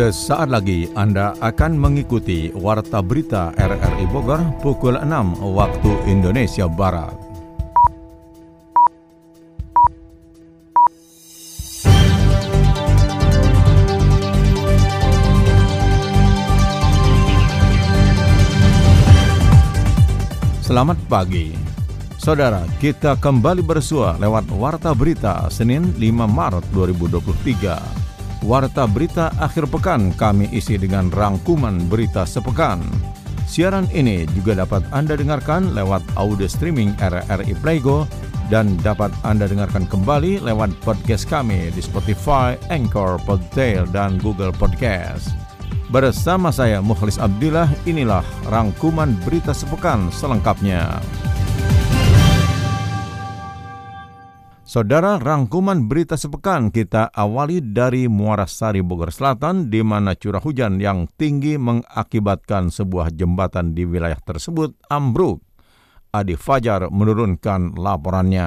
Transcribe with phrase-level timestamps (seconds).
[0.00, 5.04] Sesaat lagi Anda akan mengikuti Warta Berita RRI Bogor pukul 6
[5.44, 7.12] waktu Indonesia Barat.
[20.64, 21.52] Selamat pagi.
[22.16, 27.99] Saudara, kita kembali bersua lewat Warta Berita Senin 5 Maret 2023.
[28.40, 32.80] Warta berita akhir pekan kami isi dengan rangkuman berita sepekan.
[33.44, 38.08] Siaran ini juga dapat Anda dengarkan lewat audio streaming RRI Playgo
[38.48, 45.36] dan dapat Anda dengarkan kembali lewat podcast kami di Spotify, Anchor, Podtail, dan Google Podcast.
[45.92, 50.96] Bersama saya Mukhlis Abdillah, inilah rangkuman berita sepekan selengkapnya.
[54.70, 60.78] Saudara, rangkuman berita sepekan kita awali dari Muara Sari Bogor Selatan di mana curah hujan
[60.78, 65.42] yang tinggi mengakibatkan sebuah jembatan di wilayah tersebut ambruk.
[66.14, 68.46] Adi Fajar menurunkan laporannya.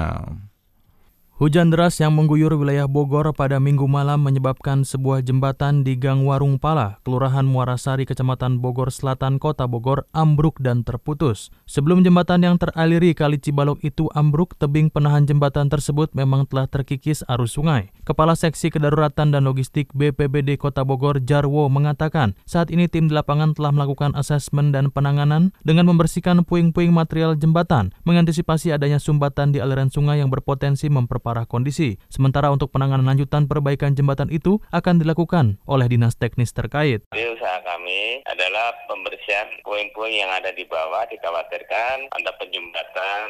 [1.34, 6.62] Hujan deras yang mengguyur wilayah Bogor pada minggu malam menyebabkan sebuah jembatan di Gang Warung
[6.62, 11.50] Pala, Kelurahan Muarasari, Kecamatan Bogor Selatan, Kota Bogor, ambruk dan terputus.
[11.66, 17.26] Sebelum jembatan yang teraliri Kali Cibalok itu ambruk, tebing penahan jembatan tersebut memang telah terkikis
[17.26, 17.90] arus sungai.
[18.06, 23.58] Kepala Seksi Kedaruratan dan Logistik BPBD Kota Bogor, Jarwo, mengatakan saat ini tim di lapangan
[23.58, 29.90] telah melakukan asesmen dan penanganan dengan membersihkan puing-puing material jembatan, mengantisipasi adanya sumbatan di aliran
[29.90, 31.96] sungai yang berpotensi memperparah memperparah kondisi.
[32.12, 37.00] Sementara untuk penanganan lanjutan perbaikan jembatan itu akan dilakukan oleh dinas teknis terkait.
[37.16, 43.24] Jadi usaha kami adalah pembersihan puing-puing yang ada di bawah dikhawatirkan ada penjembatan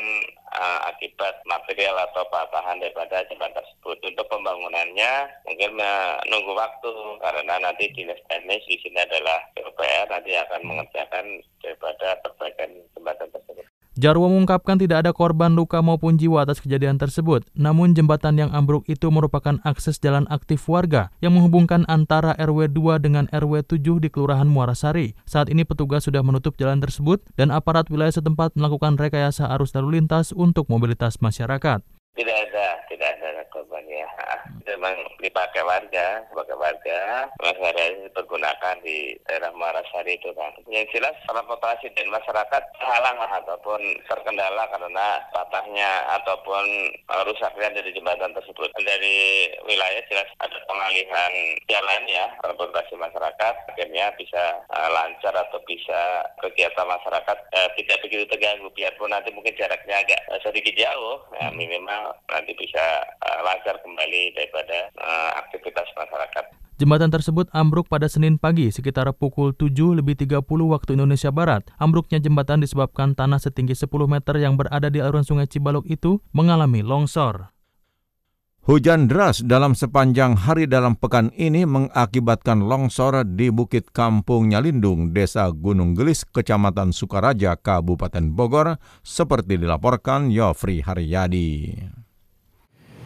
[0.58, 4.02] uh, akibat material atau patahan daripada jembatan tersebut.
[4.02, 6.90] Untuk pembangunannya mungkin menunggu waktu
[7.22, 11.24] karena nanti dinas teknis di sini adalah PUPR nanti akan mengerjakan
[11.62, 13.33] daripada perbaikan jembatan.
[13.94, 17.46] Jarwo mengungkapkan tidak ada korban luka maupun jiwa atas kejadian tersebut.
[17.55, 22.98] Namun jembatan yang ambruk itu merupakan akses jalan aktif warga yang menghubungkan antara RW 2
[22.98, 25.14] dengan RW 7 di Kelurahan Muarasari.
[25.30, 30.02] Saat ini petugas sudah menutup jalan tersebut dan aparat wilayah setempat melakukan rekayasa arus lalu
[30.02, 31.78] lintas untuk mobilitas masyarakat.
[32.18, 32.64] Tidak ada.
[34.84, 40.52] Memang dipakai warga, sebagai warga, masyarakat ini dipergunakan di daerah Marasari itu kan.
[40.68, 46.92] Yang jelas transportasi dan masyarakat halang ataupun terkendala karena patahnya ataupun
[47.24, 48.68] rusaknya dari jembatan tersebut.
[48.77, 51.33] Dari wilayah jelas ada pengalihan
[51.64, 58.28] jalan ya, transportasi masyarakat akhirnya bisa uh, lancar atau bisa kegiatan masyarakat uh, tidak begitu
[58.28, 63.80] terganggu biarpun nanti mungkin jaraknya agak uh, sedikit jauh ya minimal nanti bisa uh, lancar
[63.83, 66.45] kembali daripada uh, aktivitas masyarakat.
[66.74, 71.70] Jembatan tersebut ambruk pada Senin pagi sekitar pukul 7 lebih 30 waktu Indonesia Barat.
[71.79, 76.83] Ambruknya jembatan disebabkan tanah setinggi 10 meter yang berada di aliran sungai Cibalok itu mengalami
[76.83, 77.55] longsor.
[78.64, 85.52] Hujan deras dalam sepanjang hari dalam pekan ini mengakibatkan longsor di Bukit Kampung Nyalindung, Desa
[85.52, 91.77] Gunung Gelis, Kecamatan Sukaraja, Kabupaten Bogor, seperti dilaporkan Yofri Haryadi.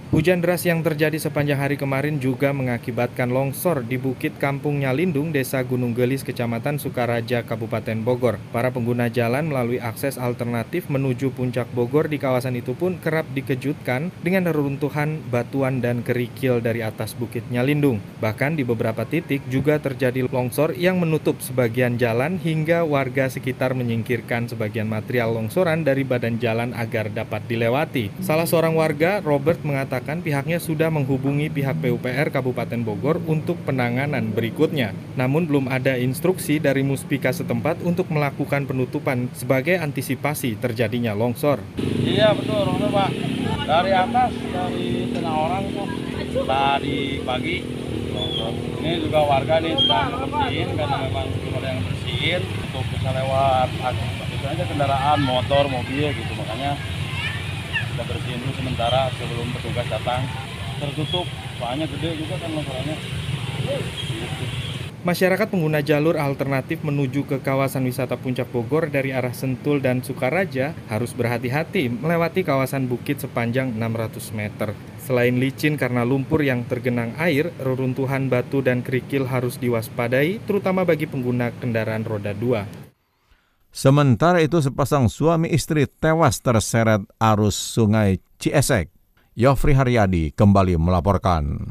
[0.08, 5.60] Hujan deras yang terjadi sepanjang hari kemarin juga mengakibatkan longsor di Bukit Kampung Nyalindung, Desa
[5.60, 8.40] Gunung Gelis, Kecamatan Sukaraja, Kabupaten Bogor.
[8.48, 14.08] Para pengguna jalan melalui akses alternatif menuju puncak Bogor di kawasan itu pun kerap dikejutkan
[14.24, 18.00] dengan reruntuhan batuan dan kerikil dari atas Bukit Nyalindung.
[18.24, 24.48] Bahkan di beberapa titik juga terjadi longsor yang menutup sebagian jalan hingga warga sekitar menyingkirkan
[24.48, 28.08] sebagian material longsoran dari badan jalan agar dapat dilewati.
[28.24, 34.30] Salah seorang warga, Robert, mengatakan mengatakan pihaknya sudah menghubungi pihak PUPR Kabupaten Bogor untuk penanganan
[34.30, 34.94] berikutnya.
[35.18, 41.58] Namun belum ada instruksi dari Muspika setempat untuk melakukan penutupan sebagai antisipasi terjadinya longsor.
[41.82, 43.10] Iya betul, longsor Pak.
[43.66, 47.56] Dari atas, dari tengah orang tuh tadi pagi.
[48.78, 52.40] Ini juga warga nih sedang bersihin karena memang belum ada yang bersihin
[52.70, 53.68] untuk bisa lewat.
[54.30, 56.78] Biasanya kendaraan, motor, mobil gitu makanya
[57.98, 60.22] kita bersihin dulu sementara sebelum petugas datang
[60.78, 61.26] tertutup
[61.58, 62.96] soalnya gede juga kan longsorannya
[65.02, 70.78] Masyarakat pengguna jalur alternatif menuju ke kawasan wisata Puncak Bogor dari arah Sentul dan Sukaraja
[70.86, 74.78] harus berhati-hati melewati kawasan bukit sepanjang 600 meter.
[75.02, 81.10] Selain licin karena lumpur yang tergenang air, reruntuhan batu dan kerikil harus diwaspadai, terutama bagi
[81.10, 82.87] pengguna kendaraan roda 2.
[83.78, 88.90] Sementara itu sepasang suami istri tewas terseret arus sungai Ciesek.
[89.38, 91.62] Yofri Haryadi kembali melaporkan.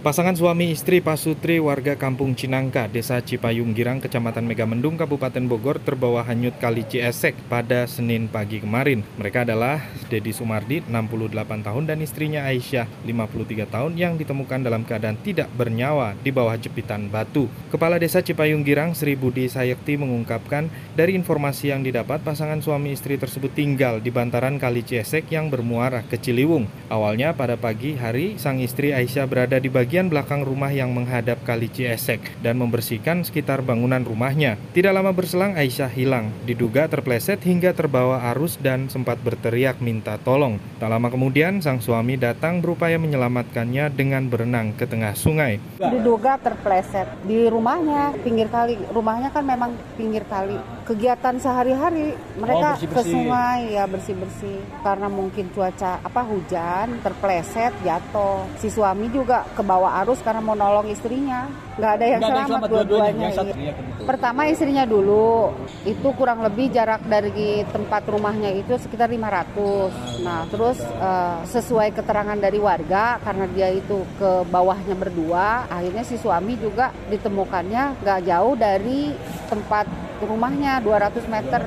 [0.00, 6.24] Pasangan suami istri Pasutri warga Kampung Cinangka, Desa Cipayung Girang, Kecamatan Megamendung, Kabupaten Bogor terbawa
[6.24, 9.04] hanyut kali Ciesek pada Senin pagi kemarin.
[9.20, 15.20] Mereka adalah Dedi Sumardi, 68 tahun, dan istrinya Aisyah, 53 tahun, yang ditemukan dalam keadaan
[15.20, 17.52] tidak bernyawa di bawah jepitan batu.
[17.68, 23.20] Kepala Desa Cipayung Girang, Sri Budi Sayekti mengungkapkan, dari informasi yang didapat, pasangan suami istri
[23.20, 26.64] tersebut tinggal di bantaran kali Ciesek yang bermuara ke Ciliwung.
[26.88, 31.42] Awalnya pada pagi hari, sang istri Aisyah berada di bagian bagian belakang rumah yang menghadap
[31.42, 34.54] kali Ciesek dan membersihkan sekitar bangunan rumahnya.
[34.70, 40.62] Tidak lama berselang Aisyah hilang, diduga terpleset hingga terbawa arus dan sempat berteriak minta tolong.
[40.78, 45.58] Tak lama kemudian sang suami datang berupaya menyelamatkannya dengan berenang ke tengah sungai.
[45.82, 48.78] Diduga terpleset di rumahnya, pinggir kali.
[48.94, 50.79] Rumahnya kan memang pinggir kali.
[50.90, 53.06] Kegiatan sehari-hari mereka oh, bersih -bersih.
[53.06, 58.42] ke sungai ya bersih-bersih karena mungkin cuaca apa hujan terpleset jatuh.
[58.58, 61.46] Si suami juga ke bawah arus karena mau nolong istrinya.
[61.78, 63.28] Nggak ada yang Nggak selamat, selamat dua-duanya.
[63.30, 63.72] Iya.
[64.02, 65.54] Pertama istrinya dulu,
[65.86, 70.26] itu kurang lebih jarak dari tempat rumahnya itu sekitar 500.
[70.26, 76.18] Nah terus uh, sesuai keterangan dari warga karena dia itu ke bawahnya berdua, akhirnya si
[76.18, 79.14] suami juga ditemukannya nggak jauh dari
[79.46, 81.64] tempat rumahnya 200 meter.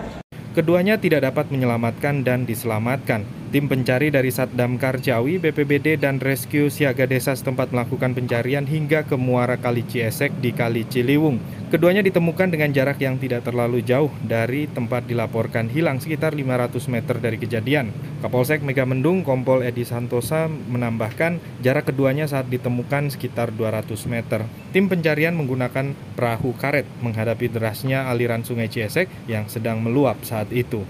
[0.53, 3.42] Keduanya tidak dapat menyelamatkan dan diselamatkan.
[3.53, 9.13] Tim pencari dari Satdamkar Jawi, BPBD, dan Rescue Siaga Desa setempat melakukan pencarian hingga ke
[9.13, 11.37] muara Kali Ciesek di Kali Ciliwung.
[11.69, 17.15] Keduanya ditemukan dengan jarak yang tidak terlalu jauh dari tempat dilaporkan hilang sekitar 500 meter
[17.21, 17.93] dari kejadian.
[18.25, 24.49] Kapolsek Megamendung Kompol Edi Santosa menambahkan jarak keduanya saat ditemukan sekitar 200 meter.
[24.73, 30.81] Tim pencarian menggunakan perahu karet menghadapi derasnya aliran sungai Ciesek yang sedang meluap saat itu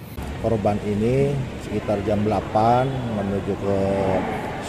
[0.44, 1.32] korban ini
[1.64, 2.52] sekitar jam 8
[3.18, 3.80] menuju ke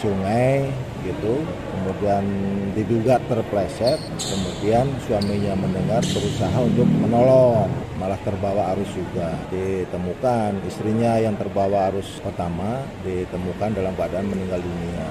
[0.01, 0.65] sungai
[1.05, 1.45] gitu.
[1.45, 2.25] Kemudian
[2.73, 7.69] diduga terpleset kemudian suaminya mendengar berusaha untuk menolong.
[8.01, 9.37] Malah terbawa arus juga.
[9.53, 15.05] Ditemukan istrinya yang terbawa arus pertama ditemukan dalam keadaan meninggal dunia.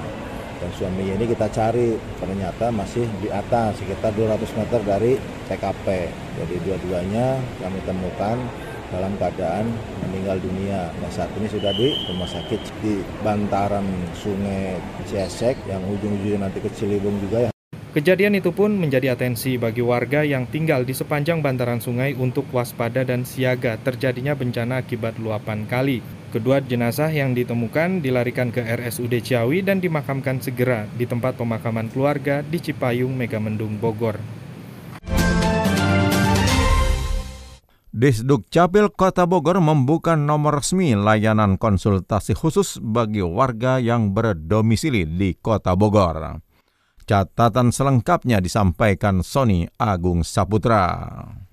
[0.58, 5.12] Dan suaminya ini kita cari ternyata masih di atas sekitar 200 meter dari
[5.46, 5.86] TKP
[6.34, 8.36] jadi dua-duanya kami temukan
[8.92, 9.70] dalam keadaan
[10.04, 10.90] meninggal dunia.
[11.00, 13.86] Nah saat ini sudah di rumah sakit di bantaran
[14.16, 14.76] sungai
[15.08, 17.50] Ciesek yang ujung-ujungnya nanti ke Ciliwung juga ya.
[17.94, 23.06] Kejadian itu pun menjadi atensi bagi warga yang tinggal di sepanjang bantaran sungai untuk waspada
[23.06, 26.02] dan siaga terjadinya bencana akibat luapan kali.
[26.34, 32.42] Kedua jenazah yang ditemukan dilarikan ke RSUD Ciawi dan dimakamkan segera di tempat pemakaman keluarga
[32.42, 34.18] di Cipayung, Megamendung, Bogor.
[37.94, 45.38] Disduk Capil Kota Bogor membuka nomor resmi layanan konsultasi khusus bagi warga yang berdomisili di
[45.38, 46.42] Kota Bogor.
[47.06, 51.43] Catatan selengkapnya disampaikan Sony Agung Saputra.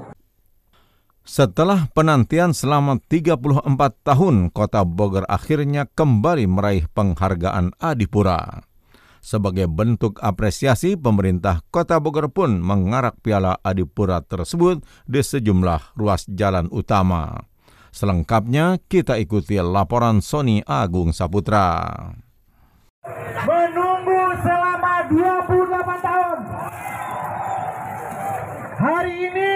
[1.28, 3.44] Setelah penantian selama 34
[4.00, 8.64] tahun, Kota Bogor akhirnya kembali meraih penghargaan Adipura.
[9.20, 16.64] Sebagai bentuk apresiasi, pemerintah Kota Bogor pun mengarak piala Adipura tersebut di sejumlah ruas jalan
[16.73, 17.44] utama.
[17.92, 21.92] Selengkapnya kita ikuti laporan Sony Agung Saputra.
[23.44, 26.38] Menunggu selama 28 tahun.
[28.80, 29.49] Hari ini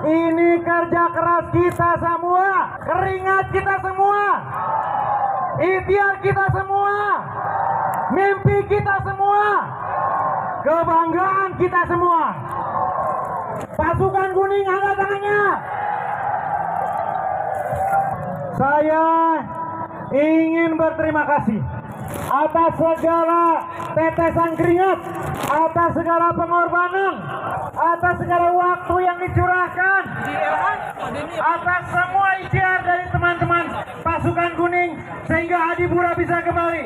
[0.07, 4.23] ini kerja keras kita semua, keringat kita semua,
[5.59, 6.95] ikhtiar kita semua,
[8.11, 9.43] mimpi kita semua,
[10.63, 12.21] kebanggaan kita semua.
[13.75, 15.43] Pasukan kuning angkat tangannya.
[18.55, 19.07] Saya
[20.15, 21.59] ingin berterima kasih
[22.25, 23.43] atas segala
[23.95, 24.99] tetesan keringat,
[25.51, 27.15] atas segala pengorbanan,
[27.85, 30.01] atas segala waktu yang dicurahkan,
[31.37, 33.65] atas semua ikhtiar dari teman-teman
[34.01, 34.91] pasukan kuning
[35.29, 36.85] sehingga Adipura bisa kembali.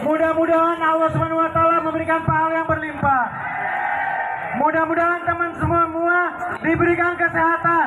[0.00, 3.24] Mudah-mudahan Allah SWT memberikan pahala yang berlimpah.
[4.60, 6.18] Mudah-mudahan teman semua
[6.60, 7.86] diberikan kesehatan,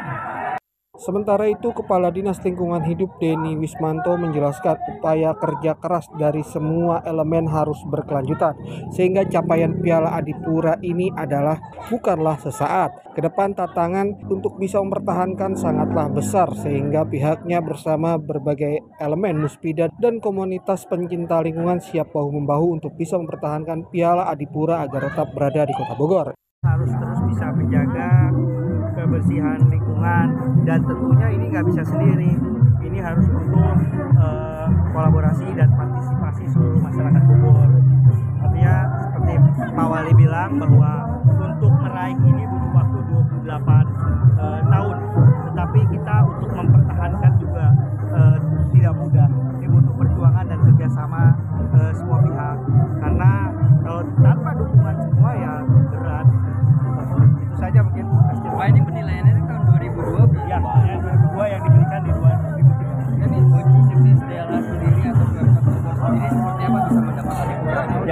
[0.94, 7.50] Sementara itu, Kepala Dinas Lingkungan Hidup Denny Wismanto menjelaskan upaya kerja keras dari semua elemen
[7.50, 8.54] harus berkelanjutan,
[8.94, 11.58] sehingga capaian Piala Adipura ini adalah
[11.90, 13.10] bukanlah sesaat.
[13.18, 20.22] Ke depan tantangan untuk bisa mempertahankan sangatlah besar, sehingga pihaknya bersama berbagai elemen muspida dan
[20.22, 25.98] komunitas pencinta lingkungan siap bahu-membahu untuk bisa mempertahankan Piala Adipura agar tetap berada di Kota
[25.98, 26.28] Bogor.
[26.62, 28.30] Harus terus bisa menjaga
[29.04, 30.28] kebersihan lingkungan
[30.64, 32.32] dan tentunya ini nggak bisa sendiri.
[32.84, 33.76] Ini harus butuh
[34.16, 37.72] uh, kolaborasi dan partisipasi seluruh masyarakat Bogor.
[38.44, 38.76] Artinya
[39.12, 39.34] seperti
[39.76, 40.92] Pak Wali bilang bahwa
[41.28, 43.00] untuk meraih ini butuh waktu
[43.44, 43.52] 28
[44.40, 44.98] uh, tahun.
[45.52, 46.16] Tetapi kita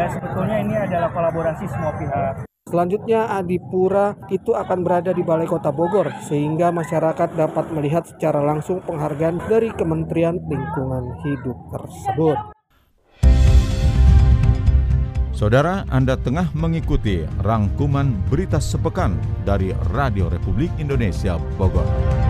[0.01, 0.08] Adipura?
[0.08, 2.34] Ya sebetulnya ini adalah kolaborasi semua pihak.
[2.72, 8.79] Selanjutnya Adipura itu akan berada di Balai Kota Bogor sehingga masyarakat dapat melihat secara langsung
[8.86, 12.38] penghargaan dari Kementerian Lingkungan Hidup tersebut.
[15.36, 22.20] Saudara, Anda tengah mengikuti rangkuman berita sepekan dari Radio Republik Indonesia Bogor.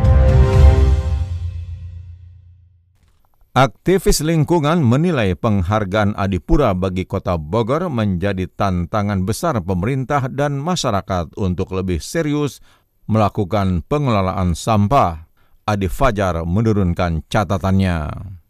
[3.52, 11.76] Aktivis lingkungan menilai penghargaan Adipura bagi Kota Bogor menjadi tantangan besar pemerintah dan masyarakat untuk
[11.76, 12.64] lebih serius
[13.12, 15.28] melakukan pengelolaan sampah.
[15.68, 18.41] Adi Fajar menurunkan catatannya.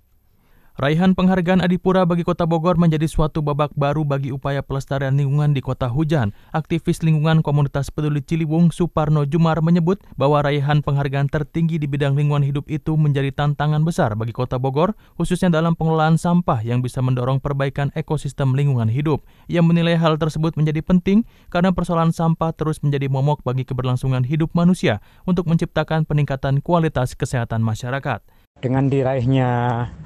[0.80, 5.60] Raihan penghargaan Adipura bagi Kota Bogor menjadi suatu babak baru bagi upaya pelestarian lingkungan di
[5.60, 6.32] Kota Hujan.
[6.56, 12.48] Aktivis lingkungan komunitas peduli Ciliwung Suparno Jumar menyebut bahwa raihan penghargaan tertinggi di bidang lingkungan
[12.48, 17.44] hidup itu menjadi tantangan besar bagi Kota Bogor, khususnya dalam pengelolaan sampah yang bisa mendorong
[17.44, 19.28] perbaikan ekosistem lingkungan hidup.
[19.52, 24.56] Ia menilai hal tersebut menjadi penting karena persoalan sampah terus menjadi momok bagi keberlangsungan hidup
[24.56, 28.24] manusia untuk menciptakan peningkatan kualitas kesehatan masyarakat.
[28.62, 29.50] Dengan diraihnya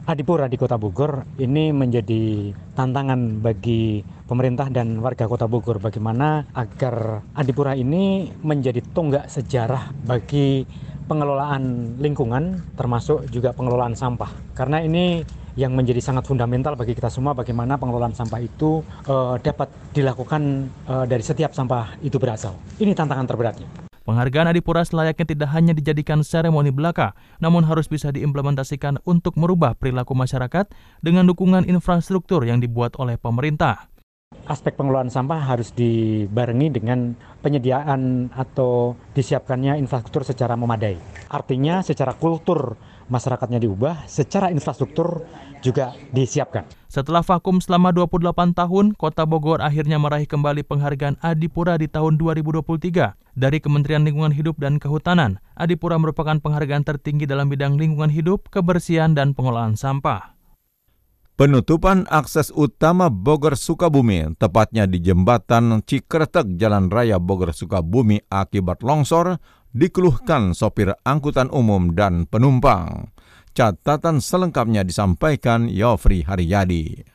[0.08, 7.20] Adipura di Kota Bogor ini menjadi tantangan bagi pemerintah dan warga Kota Bogor bagaimana agar
[7.36, 10.64] Adipura ini menjadi tonggak sejarah bagi
[11.04, 14.32] pengelolaan lingkungan termasuk juga pengelolaan sampah.
[14.56, 15.20] Karena ini
[15.60, 18.80] yang menjadi sangat fundamental bagi kita semua bagaimana pengelolaan sampah itu
[19.12, 22.56] uh, dapat dilakukan uh, dari setiap sampah itu berasal.
[22.80, 23.86] Ini tantangan terberatnya.
[24.06, 30.14] Penghargaan Adipura selayaknya tidak hanya dijadikan seremoni belaka, namun harus bisa diimplementasikan untuk merubah perilaku
[30.14, 30.70] masyarakat
[31.02, 33.90] dengan dukungan infrastruktur yang dibuat oleh pemerintah.
[34.46, 41.02] Aspek pengelolaan sampah harus dibarengi dengan penyediaan atau disiapkannya infrastruktur secara memadai.
[41.34, 42.78] Artinya secara kultur
[43.10, 45.26] masyarakatnya diubah, secara infrastruktur
[45.66, 46.70] juga disiapkan.
[46.86, 53.18] Setelah vakum selama 28 tahun, Kota Bogor akhirnya meraih kembali penghargaan Adipura di tahun 2023.
[53.34, 59.18] Dari Kementerian Lingkungan Hidup dan Kehutanan, Adipura merupakan penghargaan tertinggi dalam bidang lingkungan hidup, kebersihan,
[59.18, 60.38] dan pengelolaan sampah.
[61.36, 69.44] Penutupan akses utama Bogor Sukabumi, tepatnya di jembatan Cikretek Jalan Raya Bogor Sukabumi akibat longsor,
[69.76, 73.12] dikeluhkan sopir angkutan umum dan penumpang.
[73.56, 77.15] Catatan selengkapnya disampaikan Yofri Haryadi.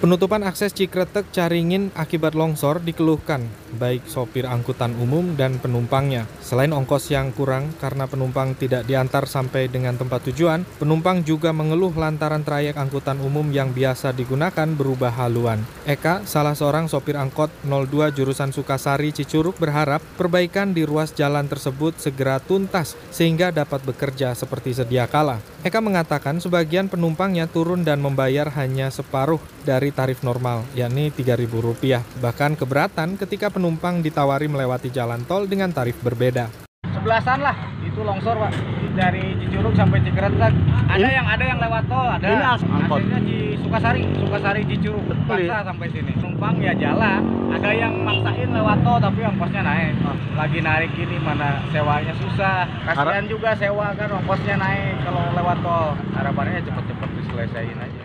[0.00, 3.44] Penutupan akses Cikretek Caringin akibat longsor dikeluhkan
[3.76, 6.24] baik sopir angkutan umum dan penumpangnya.
[6.40, 11.92] Selain ongkos yang kurang karena penumpang tidak diantar sampai dengan tempat tujuan, penumpang juga mengeluh
[11.94, 15.62] lantaran trayek angkutan umum yang biasa digunakan berubah haluan.
[15.84, 22.00] Eka, salah seorang sopir angkot 02 jurusan Sukasari Cicuruk berharap perbaikan di ruas jalan tersebut
[22.00, 25.44] segera tuntas sehingga dapat bekerja seperti sedia kala.
[25.60, 32.00] Eka mengatakan sebagian penumpangnya turun dan membayar hanya separuh dari tarif normal, yakni Rp3.000.
[32.16, 36.48] Bahkan keberatan ketika penumpang ditawari melewati jalan tol dengan tarif berbeda.
[36.96, 37.52] Sebelasan lah,
[37.90, 38.52] itu longsor pak.
[38.94, 40.52] Dari Cicurug sampai Cikretek.
[40.90, 41.16] Ada ini?
[41.18, 42.26] yang ada yang lewat tol, ada.
[42.26, 45.04] Ini di Sukasari, Sukasari Cicurug.
[45.26, 46.12] Paksa sampai sini.
[46.40, 47.20] Penumpang ya jalan.
[47.52, 49.92] Ada yang maksain lewat tol tapi ongkosnya naik.
[50.32, 52.64] Lagi narik ini mana sewanya susah.
[52.88, 55.92] Kasihan juga sewa kan ongkosnya naik kalau lewat tol.
[56.16, 57.99] Harapannya cepet-cepet diselesaikan aja.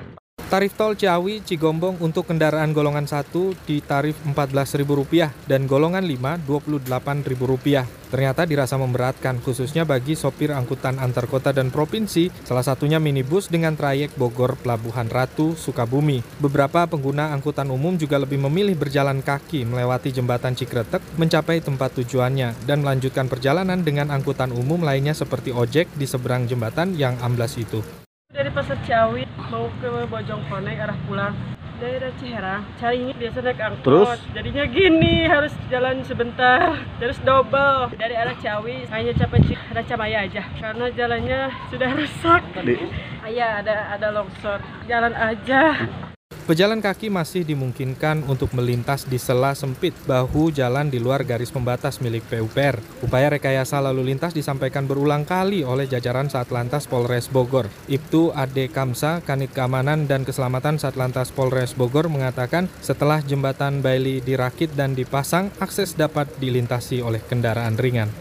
[0.45, 3.33] Tarif tol Ciawi Cigombong untuk kendaraan golongan 1
[3.65, 7.81] di tarif Rp14.000 dan golongan 5 Rp28.000.
[8.13, 13.73] Ternyata dirasa memberatkan khususnya bagi sopir angkutan antar kota dan provinsi, salah satunya minibus dengan
[13.73, 16.21] trayek Bogor Pelabuhan Ratu Sukabumi.
[16.37, 22.69] Beberapa pengguna angkutan umum juga lebih memilih berjalan kaki melewati jembatan Cikretek mencapai tempat tujuannya
[22.69, 28.04] dan melanjutkan perjalanan dengan angkutan umum lainnya seperti ojek di seberang jembatan yang amblas itu.
[28.35, 31.31] Dari Pasar Ciawi mau ke Bojongkoneng arah pulang.
[31.79, 33.83] Daerah Ciherang cari biasa naik angkot.
[33.87, 34.19] Terus?
[34.35, 37.95] Jadinya gini harus jalan sebentar terus double.
[37.95, 40.43] Dari arah Ciawi hanya capai Racamaya aja.
[40.59, 42.43] Karena jalannya sudah rusak.
[43.23, 44.59] Iya ada ada longsor.
[44.83, 45.87] Jalan aja
[46.45, 51.97] Pejalan kaki masih dimungkinkan untuk melintas di sela sempit bahu jalan di luar garis pembatas
[51.97, 52.77] milik PUPR.
[53.01, 57.65] Upaya rekayasa lalu lintas disampaikan berulang kali oleh jajaran Satlantas Polres Bogor.
[57.89, 64.69] Ibtu Ade Kamsa, Kanit Keamanan dan Keselamatan Satlantas Polres Bogor mengatakan setelah jembatan Bailey dirakit
[64.77, 68.13] dan dipasang, akses dapat dilintasi oleh kendaraan ringan.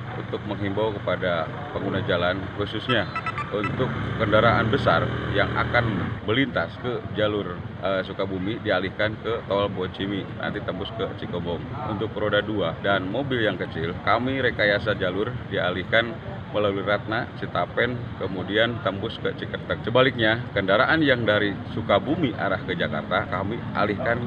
[0.00, 1.44] Untuk menghimbau kepada
[1.76, 3.04] pengguna jalan khususnya
[3.52, 5.04] untuk kendaraan besar
[5.36, 5.84] yang akan
[6.24, 11.60] melintas ke jalur uh, Sukabumi dialihkan ke tol Bocimi nanti tembus ke Cikobong.
[11.92, 16.16] Untuk roda 2 dan mobil yang kecil kami rekayasa jalur dialihkan
[16.52, 19.82] melalui Ratna, Citapen, kemudian tembus ke Cikertek.
[19.82, 24.20] Sebaliknya, kendaraan yang dari Sukabumi arah ke Jakarta kami alihkan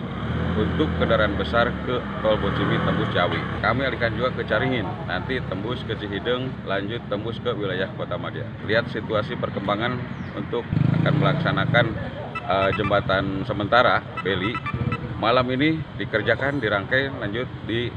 [0.55, 3.39] untuk kendaraan besar ke tol Bocimi tembus Ciawi.
[3.61, 8.47] Kami alihkan juga ke Caringin, nanti tembus ke Cihideng, lanjut tembus ke wilayah Kota Madia.
[8.65, 9.99] Lihat situasi perkembangan
[10.33, 10.63] untuk
[11.01, 11.85] akan melaksanakan
[12.47, 14.55] uh, jembatan sementara Beli.
[15.19, 17.87] Malam ini dikerjakan, dirangkai, lanjut di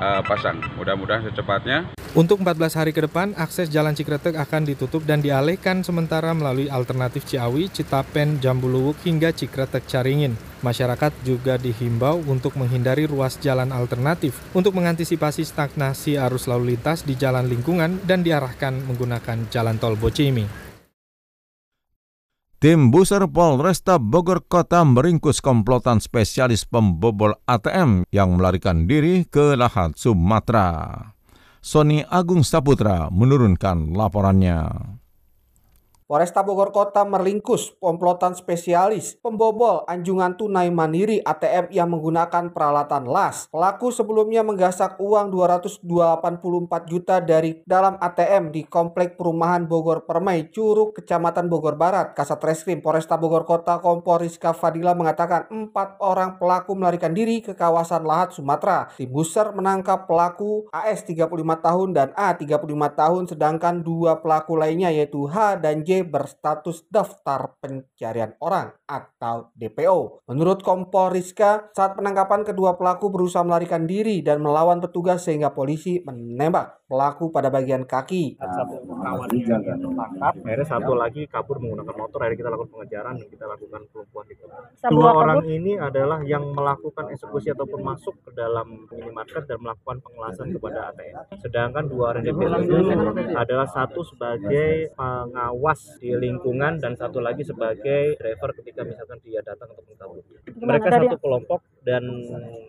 [0.00, 0.60] uh, pasang.
[0.76, 2.01] Mudah-mudahan secepatnya.
[2.12, 7.24] Untuk 14 hari ke depan, akses Jalan Cikretek akan ditutup dan dialihkan sementara melalui alternatif
[7.24, 10.36] Ciawi, Citapen, Jambuluwuk hingga Cikretek Caringin.
[10.60, 17.16] Masyarakat juga dihimbau untuk menghindari ruas jalan alternatif untuk mengantisipasi stagnasi arus lalu lintas di
[17.16, 20.44] jalan lingkungan dan diarahkan menggunakan jalan tol Bocimi.
[22.60, 29.96] Tim Buser Polresta Bogor Kota meringkus komplotan spesialis pembobol ATM yang melarikan diri ke Lahat,
[29.96, 31.21] Sumatera.
[31.62, 34.58] Sony Agung Saputra menurunkan laporannya.
[36.12, 43.48] Polresta Bogor Kota meringkus komplotan spesialis pembobol anjungan tunai mandiri ATM yang menggunakan peralatan las.
[43.48, 45.80] Pelaku sebelumnya menggasak uang 284
[46.84, 52.12] juta dari dalam ATM di Komplek Perumahan Bogor Permai, Curug, Kecamatan Bogor Barat.
[52.12, 57.56] Kasat Reskrim Polresta Bogor Kota Kompol Rizka Fadila mengatakan empat orang pelaku melarikan diri ke
[57.56, 58.92] kawasan Lahat, Sumatera.
[59.00, 62.68] Tim Buser menangkap pelaku AS 35 tahun dan A 35
[63.00, 70.26] tahun sedangkan dua pelaku lainnya yaitu H dan J berstatus daftar pencarian orang atau DPO.
[70.28, 76.00] Menurut Kompol Rizka, saat penangkapan kedua pelaku berusaha melarikan diri dan melawan petugas sehingga polisi
[76.04, 78.36] menembak pelaku pada bagian kaki.
[78.36, 78.84] Satu
[79.32, 83.80] yang tertangkap, akhirnya satu lagi kabur menggunakan motor, akhirnya kita lakukan pengejaran dan kita lakukan
[83.88, 84.44] pelumpuhan itu.
[84.92, 90.52] Dua orang ini adalah yang melakukan eksekusi ataupun masuk ke dalam minimarket dan melakukan pengelasan
[90.52, 91.16] kepada ATM.
[91.40, 92.76] Sedangkan dua orang DPO itu
[93.32, 99.70] adalah satu sebagai pengawas di lingkungan dan satu lagi sebagai driver ketika misalkan dia datang
[99.74, 100.22] untuk mengkabur.
[100.46, 102.02] Mereka satu kelompok dan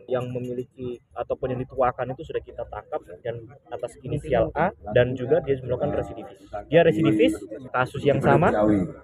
[0.09, 5.41] yang memiliki ataupun yang dituakan itu sudah kita tangkap dan atas inisial A dan juga
[5.45, 6.39] dia melakukan residivis.
[6.69, 7.33] Dia residivis
[7.69, 8.49] kasus yang sama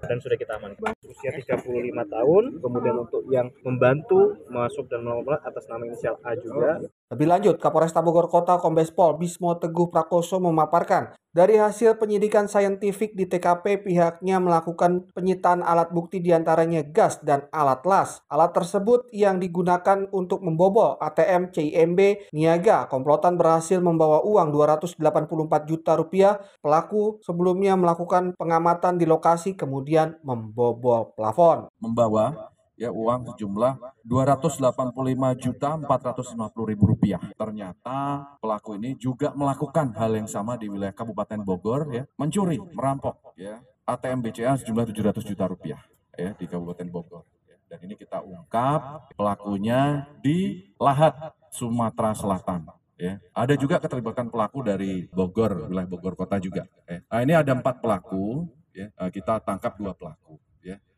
[0.04, 0.94] dan sudah kita amankan.
[1.06, 1.66] Usia 35
[2.06, 6.82] tahun, kemudian untuk yang membantu masuk dan melakukan atas nama inisial A juga.
[7.10, 13.14] Lebih lanjut, Kapolresta Bogor Kota Kombes Pol Bismo Teguh Prakoso memaparkan, dari hasil penyidikan saintifik
[13.14, 18.18] di TKP pihaknya melakukan penyitaan alat bukti di antaranya gas dan alat las.
[18.26, 22.90] Alat tersebut yang digunakan untuk membobol ATM CIMB Niaga.
[22.90, 26.42] Komplotan berhasil membawa uang 284 juta rupiah.
[26.58, 31.70] Pelaku sebelumnya melakukan pengamatan di lokasi kemudian membobol plafon.
[31.78, 32.49] Membawa
[32.80, 34.96] ya uang sejumlah 285
[35.36, 37.20] juta 450 ribu rupiah.
[37.36, 43.36] Ternyata pelaku ini juga melakukan hal yang sama di wilayah Kabupaten Bogor ya, mencuri, merampok
[43.36, 45.80] ya ATM BCA sejumlah 700 juta rupiah
[46.16, 47.28] ya di Kabupaten Bogor.
[47.44, 47.60] Ya.
[47.68, 52.64] Dan ini kita ungkap pelakunya di Lahat, Sumatera Selatan.
[52.96, 53.20] Ya.
[53.36, 56.64] Ada juga keterlibatan pelaku dari Bogor, wilayah Bogor Kota juga.
[56.88, 57.04] Ya.
[57.12, 58.88] Nah, ini ada empat pelaku, ya.
[59.12, 60.40] kita tangkap dua pelaku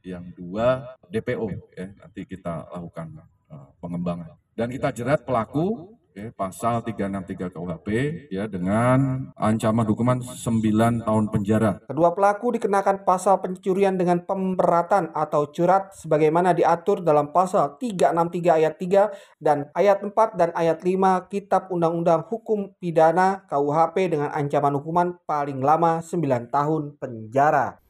[0.03, 1.47] yang dua DPO
[1.79, 7.89] ya nanti kita lakukan uh, pengembangan dan kita jerat pelaku ya, pasal 363 KUHP
[8.29, 11.81] ya dengan ancaman hukuman 9 tahun penjara.
[11.89, 18.75] Kedua pelaku dikenakan pasal pencurian dengan pemberatan atau curat sebagaimana diatur dalam pasal 363 ayat
[18.77, 25.17] 3 dan ayat 4 dan ayat 5 Kitab Undang-Undang Hukum Pidana KUHP dengan ancaman hukuman
[25.25, 27.82] paling lama 9 tahun penjara.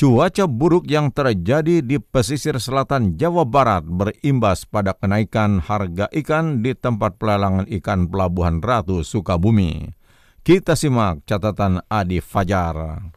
[0.00, 6.72] Cuaca buruk yang terjadi di pesisir selatan Jawa Barat berimbas pada kenaikan harga ikan di
[6.72, 9.92] tempat pelelangan ikan Pelabuhan Ratu Sukabumi.
[10.40, 13.12] Kita simak catatan Adi Fajar.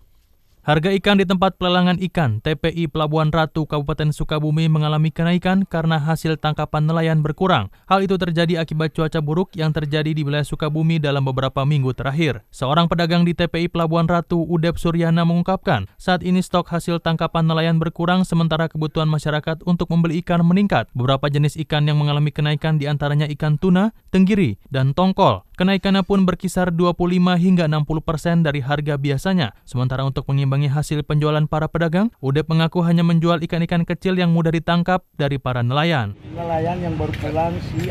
[0.63, 6.39] Harga ikan di tempat pelelangan ikan TPI Pelabuhan Ratu Kabupaten Sukabumi mengalami kenaikan karena hasil
[6.39, 7.67] tangkapan nelayan berkurang.
[7.83, 12.47] Hal itu terjadi akibat cuaca buruk yang terjadi di wilayah Sukabumi dalam beberapa minggu terakhir.
[12.47, 17.75] Seorang pedagang di TPI Pelabuhan Ratu Udep Suryana mengungkapkan, saat ini stok hasil tangkapan nelayan
[17.75, 20.87] berkurang sementara kebutuhan masyarakat untuk membeli ikan meningkat.
[20.95, 25.43] Beberapa jenis ikan yang mengalami kenaikan di antaranya ikan tuna, tenggiri, dan tongkol.
[25.53, 29.53] Kenaikannya pun berkisar 25 hingga 60 persen dari harga biasanya.
[29.69, 34.49] Sementara untuk mengimbangi hasil penjualan para pedagang, Udep mengaku hanya menjual ikan-ikan kecil yang mudah
[34.49, 36.17] ditangkap dari para nelayan.
[36.33, 37.85] Nelayan yang baru pulang si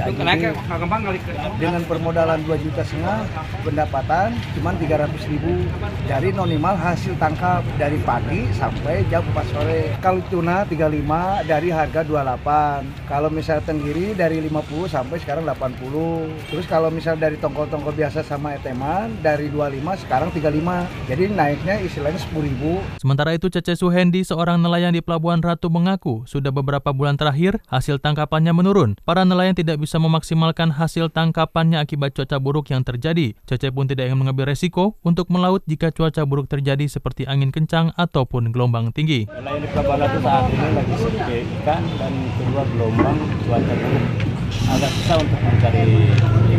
[1.62, 3.30] dengan permodalan 2 juta setengah
[3.62, 5.62] pendapatan cuma 300 ribu
[6.10, 9.94] dari nonimal hasil tangkap dari pagi sampai jam 4 sore.
[10.02, 13.06] Kalau tuna 35 dari harga 28.
[13.06, 16.50] Kalau misalnya tenggiri dari 50 sampai sekarang 80.
[16.50, 20.88] Terus kalau misalnya dari tongkol-tongkol biasa sama eteman dari 25 sekarang 35.
[21.04, 22.80] Jadi naiknya istilahnya 10 ribu.
[22.96, 28.00] Sementara itu Cece Suhendi, seorang nelayan di Pelabuhan Ratu mengaku sudah beberapa bulan terakhir hasil
[28.00, 28.96] tangkapannya menurun.
[29.04, 33.36] Para nelayan tidak bisa memaksimalkan hasil tangkapannya akibat cuaca buruk yang terjadi.
[33.44, 37.92] Cece pun tidak ingin mengambil resiko untuk melaut jika cuaca buruk terjadi seperti angin kencang
[38.00, 39.28] ataupun gelombang tinggi.
[39.28, 44.31] Nelayan di Pelabuhan Ratu saat ini lagi sepi ikan dan kedua gelombang cuaca buruk
[44.68, 46.10] agak susah untuk mencari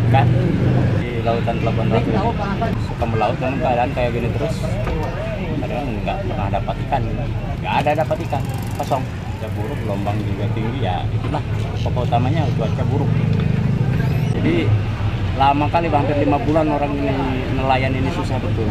[0.04, 0.28] ikan
[0.98, 2.10] di lautan Pelabuhan Ratu.
[2.86, 4.54] Suka melaut dengan keadaan kayak gini terus,
[5.60, 7.02] kadang nggak pernah dapat ikan,
[7.62, 8.42] nggak ada dapat ikan,
[8.80, 9.04] kosong.
[9.44, 11.42] Cuaca buruk, gelombang juga tinggi ya itulah
[11.84, 13.10] pokok utamanya cuaca buruk.
[14.40, 14.64] Jadi
[15.34, 17.10] lama kali hampir lima bulan orang ini
[17.58, 18.70] nelayan ini susah betul.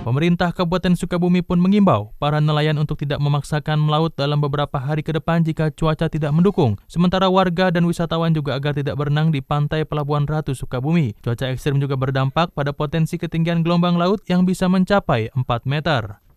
[0.00, 5.12] Pemerintah Kabupaten Sukabumi pun mengimbau para nelayan untuk tidak memaksakan melaut dalam beberapa hari ke
[5.12, 6.80] depan jika cuaca tidak mendukung.
[6.88, 11.12] Sementara warga dan wisatawan juga agar tidak berenang di pantai Pelabuhan Ratu Sukabumi.
[11.20, 16.29] Cuaca ekstrim juga berdampak pada potensi ketinggian gelombang laut yang bisa mencapai 4 meter.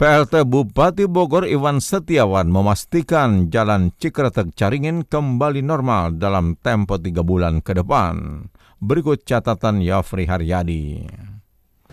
[0.00, 7.60] PLT Bupati Bogor Iwan Setiawan memastikan jalan Cikretek Caringin kembali normal dalam tempo tiga bulan
[7.60, 8.48] ke depan.
[8.80, 11.04] Berikut catatan Yafri Haryadi.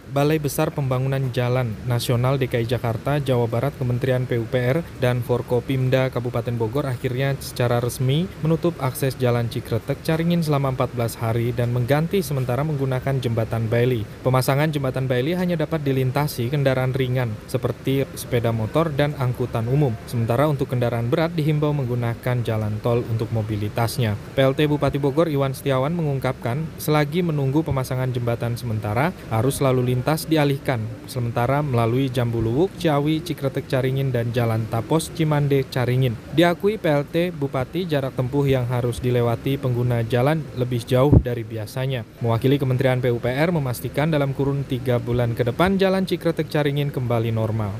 [0.07, 6.87] Balai Besar Pembangunan Jalan Nasional DKI Jakarta, Jawa Barat, Kementerian PUPR, dan Forkopimda Kabupaten Bogor
[6.87, 13.19] akhirnya secara resmi menutup akses Jalan Cikretek Caringin selama 14 hari dan mengganti sementara menggunakan
[13.19, 14.07] jembatan Bailey.
[14.23, 19.91] Pemasangan jembatan Bailey hanya dapat dilintasi kendaraan ringan seperti sepeda motor dan angkutan umum.
[20.07, 24.15] Sementara untuk kendaraan berat dihimbau menggunakan jalan tol untuk mobilitasnya.
[24.39, 30.29] PLT Bupati Bogor Iwan Setiawan mengungkapkan selagi menunggu pemasangan jembatan sementara harus lalu lintas lintas
[30.29, 30.77] dialihkan,
[31.09, 36.13] sementara melalui Jambu Luwuk, Ciawi, Cikretek Caringin, dan Jalan Tapos, Cimande, Caringin.
[36.37, 42.05] Diakui PLT Bupati jarak tempuh yang harus dilewati pengguna jalan lebih jauh dari biasanya.
[42.21, 47.73] Mewakili Kementerian PUPR memastikan dalam kurun tiga bulan ke depan Jalan Cikretek Caringin kembali normal.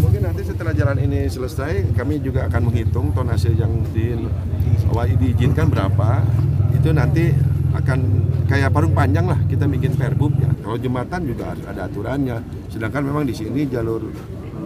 [0.00, 4.16] Mungkin nanti setelah jalan ini selesai, kami juga akan menghitung tonase yang di,
[5.20, 6.24] diizinkan berapa.
[6.72, 7.28] Itu nanti
[7.78, 7.98] akan
[8.50, 10.50] kayak parung panjang lah kita bikin perbum ya.
[10.62, 12.42] Kalau jembatan juga ada aturannya.
[12.68, 14.10] Sedangkan memang di sini jalur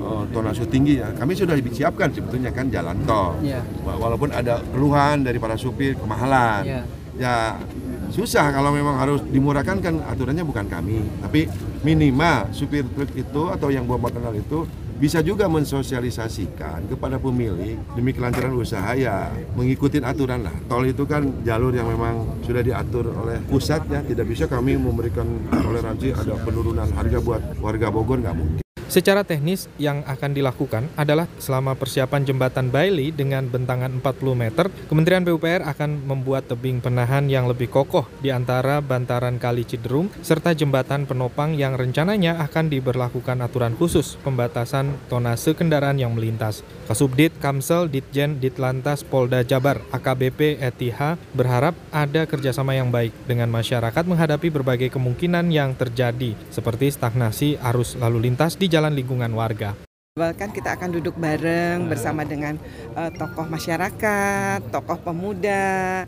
[0.00, 1.12] uh, tonase tinggi ya.
[1.12, 3.36] Kami sudah disiapkan sebetulnya kan jalan tol.
[3.44, 3.62] Yeah.
[3.84, 6.64] Walaupun ada keluhan dari para supir kemahalan.
[6.64, 6.84] Yeah.
[7.12, 7.60] Ya
[8.08, 11.44] susah kalau memang harus dimurahkan kan aturannya bukan kami, tapi
[11.84, 14.64] minimal supir truk itu atau yang buat motor itu
[15.02, 20.54] bisa juga mensosialisasikan kepada pemilik demi kelancaran usaha ya mengikuti aturan lah.
[20.70, 25.26] Tol itu kan jalur yang memang sudah diatur oleh pusat ya, tidak bisa kami memberikan
[25.50, 28.61] toleransi ada penurunan harga buat warga Bogor nggak mungkin.
[28.92, 35.24] Secara teknis yang akan dilakukan adalah selama persiapan jembatan Bailey dengan bentangan 40 meter, Kementerian
[35.24, 41.08] PUPR akan membuat tebing penahan yang lebih kokoh di antara bantaran Kali Ciderung serta jembatan
[41.08, 46.60] penopang yang rencananya akan diberlakukan aturan khusus pembatasan tonase kendaraan yang melintas.
[46.84, 51.00] Kasubdit Kamsel Ditjen Ditlantas Polda Jabar AKBP ETH
[51.32, 57.96] berharap ada kerjasama yang baik dengan masyarakat menghadapi berbagai kemungkinan yang terjadi seperti stagnasi arus
[57.96, 59.78] lalu lintas di jalan jalan lingkungan warga.
[60.18, 62.58] Bahkan kita akan duduk bareng bersama dengan
[62.98, 66.04] uh, tokoh masyarakat, tokoh pemuda,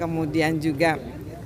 [0.00, 0.96] kemudian juga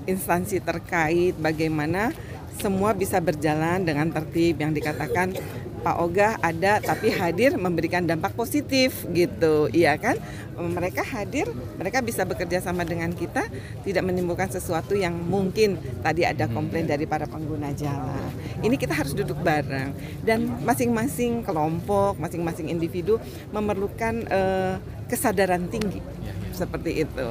[0.06, 2.14] instansi terkait bagaimana
[2.62, 5.34] semua bisa berjalan dengan tertib yang dikatakan
[5.80, 10.18] Pak Oga ada tapi hadir memberikan dampak positif gitu iya kan
[10.58, 11.46] mereka hadir
[11.78, 13.46] mereka bisa bekerja sama dengan kita
[13.86, 16.54] tidak menimbulkan sesuatu yang mungkin tadi ada hmm.
[16.54, 18.28] komplain dari para pengguna jalan
[18.60, 19.94] ini kita harus duduk bareng
[20.26, 23.22] dan masing-masing kelompok masing-masing individu
[23.54, 24.76] memerlukan uh,
[25.08, 26.52] kesadaran tinggi ya, ya.
[26.52, 27.28] seperti itu.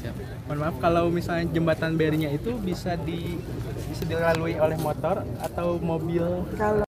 [0.00, 0.16] Siap.
[0.48, 3.36] Mohon maaf kalau misalnya jembatan berinya itu bisa di
[3.92, 6.24] bisa dilalui oleh motor atau mobil.
[6.56, 6.87] Kalau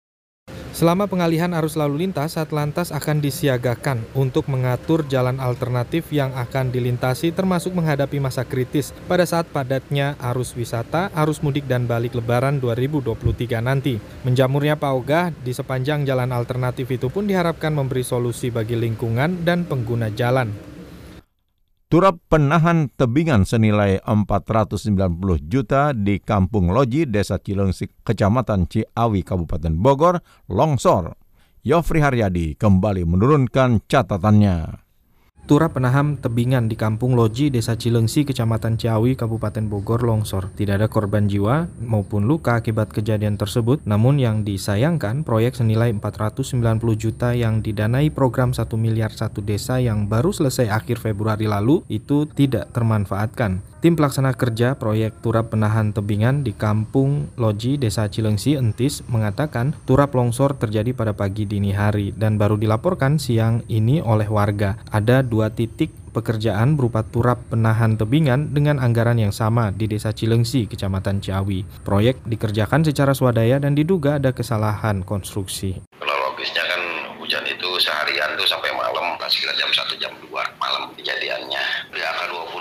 [0.80, 7.36] Selama pengalihan arus lalu lintas, Satlantas akan disiagakan untuk mengatur jalan alternatif yang akan dilintasi
[7.36, 13.12] termasuk menghadapi masa kritis pada saat padatnya arus wisata, arus mudik dan balik lebaran 2023
[13.60, 14.00] nanti.
[14.24, 20.08] Menjamurnya paugah di sepanjang jalan alternatif itu pun diharapkan memberi solusi bagi lingkungan dan pengguna
[20.08, 20.69] jalan.
[21.90, 24.94] Turap penahan tebingan senilai 490
[25.50, 31.18] juta di Kampung Loji, Desa Cilengsi, Kecamatan Ciawi, Kabupaten Bogor, longsor.
[31.66, 34.86] Yofri Haryadi kembali menurunkan catatannya.
[35.48, 40.52] Turap penaham tebingan di Kampung Loji, Desa Cilengsi, Kecamatan Ciawi, Kabupaten Bogor longsor.
[40.52, 46.60] Tidak ada korban jiwa maupun luka akibat kejadian tersebut, namun yang disayangkan proyek senilai 490
[46.98, 52.28] juta yang didanai program 1 miliar satu desa yang baru selesai akhir Februari lalu itu
[52.28, 53.69] tidak termanfaatkan.
[53.80, 60.12] Tim pelaksana kerja proyek turap penahan tebingan di Kampung Loji Desa Cilengsi Entis mengatakan turap
[60.12, 64.76] longsor terjadi pada pagi dini hari dan baru dilaporkan siang ini oleh warga.
[64.92, 70.68] Ada dua titik pekerjaan berupa turap penahan tebingan dengan anggaran yang sama di Desa Cilengsi,
[70.68, 71.64] Kecamatan Ciawi.
[71.80, 75.80] Proyek dikerjakan secara swadaya dan diduga ada kesalahan konstruksi.
[75.96, 76.82] Kalau logisnya kan
[77.16, 80.28] hujan itu seharian tuh sampai malam, sekitar jam 1 jam 2
[80.60, 81.64] malam kejadiannya.
[81.96, 82.60] Di angka 25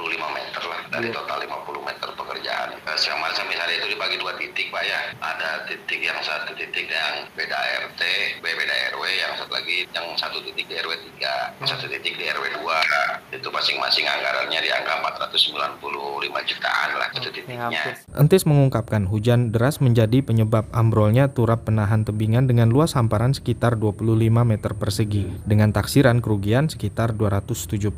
[0.99, 2.75] dari total 50 meter pekerjaan.
[2.99, 3.47] Siang malam
[4.79, 5.01] dua titik Pak ya.
[5.19, 7.59] Ada titik yang satu titik yang beda
[7.91, 8.01] RT,
[8.39, 12.45] beda RW, yang satu lagi yang satu titik di RW 3, satu titik di RW
[12.63, 13.35] 2.
[13.35, 17.81] Itu masing-masing anggarannya di angka 495 jutaan lah itu titiknya.
[18.15, 24.31] Entis mengungkapkan hujan deras menjadi penyebab ambrolnya turap penahan tebingan dengan luas hamparan sekitar 25
[24.47, 27.91] meter persegi dengan taksiran kerugian sekitar 270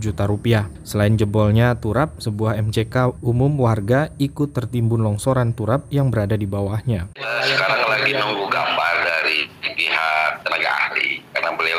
[0.00, 0.66] juta rupiah.
[0.82, 7.10] Selain jebolnya turap, sebuah MCK umum warga ikut tertimbun longsoran turap yang berada di bawahnya.
[7.42, 11.78] Sekarang lagi nunggu gambar dari pihak tenaga ahli karena beliau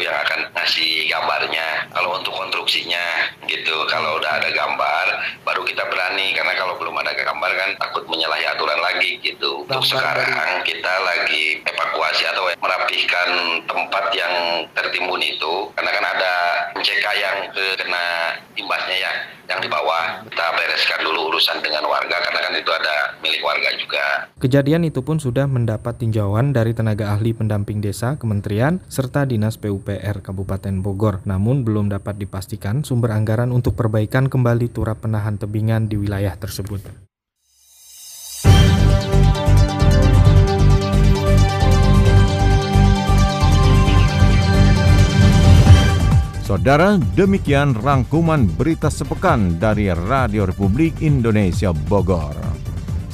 [0.63, 1.91] ngasih gambarnya.
[1.91, 3.83] Kalau untuk konstruksinya gitu.
[3.91, 5.05] Kalau udah ada gambar
[5.43, 6.31] baru kita berani.
[6.31, 9.67] Karena kalau belum ada gambar kan takut menyalahi aturan lagi gitu.
[9.67, 14.33] Untuk sekarang kita lagi evakuasi atau merapihkan tempat yang
[14.71, 15.67] tertimbun itu.
[15.75, 16.33] Karena kan ada
[16.79, 19.13] MCK yang kena imbasnya ya
[19.51, 20.23] yang di bawah.
[20.31, 24.05] Kita bereskan dulu urusan dengan warga karena kan itu ada milik warga juga.
[24.39, 30.23] Kejadian itu pun sudah mendapat tinjauan dari tenaga ahli pendamping desa, kementerian, serta Dinas PUPR
[30.23, 31.25] Kabupaten Bogor.
[31.25, 36.83] Namun belum dapat dipastikan sumber anggaran untuk perbaikan kembali turap penahan tebingan di wilayah tersebut.
[46.43, 52.52] Saudara, demikian rangkuman berita sepekan dari Radio Republik Indonesia Bogor.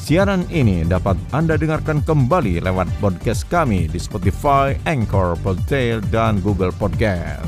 [0.10, 6.74] Siaran ini dapat Anda dengarkan kembali lewat podcast kami di Spotify, Anchor, Podtail, dan Google
[6.74, 7.46] Podcast.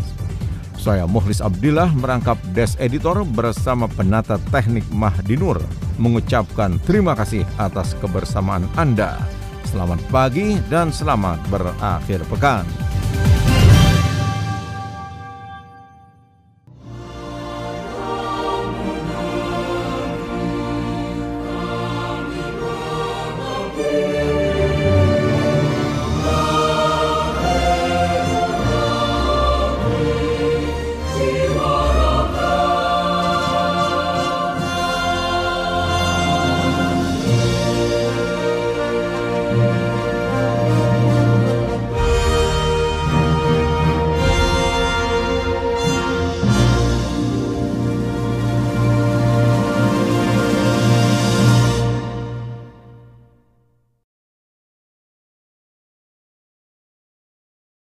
[0.78, 5.58] Saya Muhlis Abdillah merangkap Des Editor bersama penata teknik Mahdinur
[5.97, 9.17] mengucapkan terima kasih atas kebersamaan Anda.
[9.65, 12.69] Selamat pagi dan selamat berakhir pekan.